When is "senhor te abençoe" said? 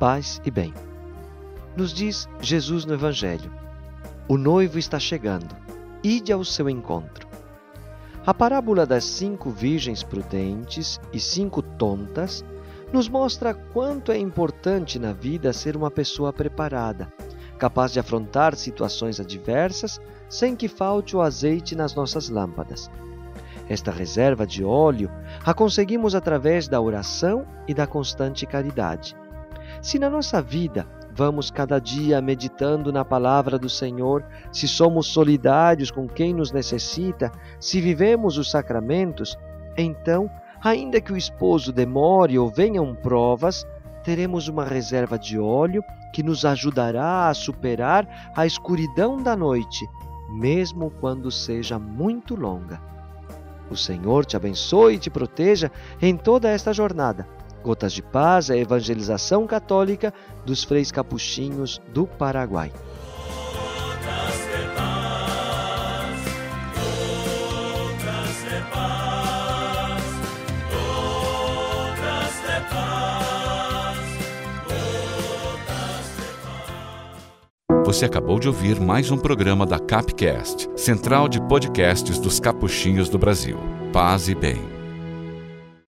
53.76-54.94